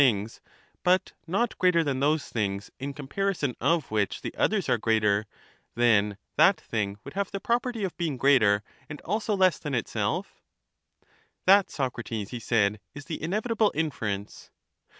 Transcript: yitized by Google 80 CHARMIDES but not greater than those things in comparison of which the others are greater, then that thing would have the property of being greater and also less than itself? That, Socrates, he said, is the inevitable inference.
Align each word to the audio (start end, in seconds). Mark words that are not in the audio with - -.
yitized 0.01 0.01
by 0.01 0.07
Google 0.07 0.23
80 0.23 0.31
CHARMIDES 0.31 0.41
but 0.83 1.13
not 1.27 1.57
greater 1.59 1.83
than 1.83 1.99
those 1.99 2.29
things 2.29 2.71
in 2.79 2.91
comparison 2.95 3.55
of 3.61 3.91
which 3.91 4.21
the 4.21 4.33
others 4.35 4.67
are 4.67 4.79
greater, 4.79 5.27
then 5.75 6.17
that 6.37 6.59
thing 6.59 6.97
would 7.03 7.13
have 7.13 7.29
the 7.29 7.39
property 7.39 7.83
of 7.83 7.95
being 7.97 8.17
greater 8.17 8.63
and 8.89 8.99
also 9.01 9.35
less 9.37 9.59
than 9.59 9.75
itself? 9.75 10.41
That, 11.45 11.69
Socrates, 11.69 12.31
he 12.31 12.39
said, 12.39 12.79
is 12.95 13.05
the 13.05 13.21
inevitable 13.21 13.71
inference. 13.75 14.49